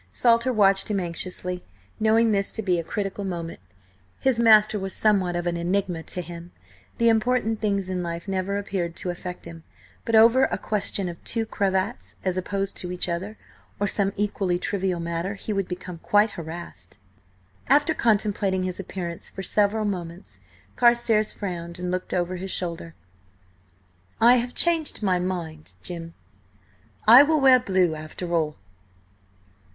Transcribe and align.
Salter 0.11 0.51
watched 0.51 0.89
him 0.89 0.99
anxiously, 0.99 1.63
knowing 1.99 2.31
this 2.31 2.51
to 2.53 2.63
be 2.63 2.79
a 2.79 2.83
critical 2.83 3.23
moment. 3.23 3.59
His 4.19 4.39
master 4.39 4.79
was 4.79 4.95
somewhat 4.95 5.35
of 5.35 5.45
an 5.45 5.55
enigma 5.57 6.01
to 6.01 6.23
him; 6.23 6.51
the 6.97 7.07
important 7.07 7.61
things 7.61 7.87
in 7.87 8.01
life 8.01 8.27
never 8.27 8.57
appeared 8.57 8.95
to 8.95 9.11
affect 9.11 9.45
him, 9.45 9.63
but 10.03 10.15
over 10.15 10.45
a 10.45 10.57
question 10.57 11.07
of 11.07 11.23
two 11.23 11.45
cravats 11.45 12.15
as 12.25 12.35
opposed 12.35 12.77
to 12.77 12.91
each 12.91 13.07
other, 13.07 13.37
or 13.79 13.85
some 13.85 14.11
equally 14.17 14.57
trivial 14.57 14.99
matter, 14.99 15.35
he 15.35 15.53
would 15.53 15.67
become 15.67 15.99
quite 15.99 16.31
harassed. 16.31 16.97
After 17.67 17.93
contemplating 17.93 18.63
his 18.63 18.79
appearance 18.79 19.29
for 19.29 19.43
several 19.43 19.85
moments, 19.85 20.39
Carstares 20.75 21.31
frowned 21.31 21.77
and 21.77 21.91
looked 21.91 22.11
over 22.11 22.37
his 22.37 22.49
shoulder. 22.49 22.95
"I 24.19 24.37
have 24.37 24.55
changed 24.55 25.03
my 25.03 25.19
mind, 25.19 25.73
Jim. 25.83 26.15
I 27.07 27.21
will 27.21 27.39
wear 27.39 27.59
blue 27.59 27.93
after 27.93 28.33
all." 28.33 28.55